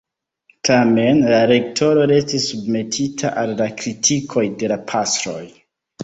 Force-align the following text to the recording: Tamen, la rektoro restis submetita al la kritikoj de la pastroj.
Tamen, 0.67 1.17
la 1.31 1.41
rektoro 1.51 2.05
restis 2.11 2.47
submetita 2.53 3.31
al 3.41 3.53
la 3.59 3.67
kritikoj 3.81 4.45
de 4.63 4.71
la 4.73 4.79
pastroj. 4.93 5.43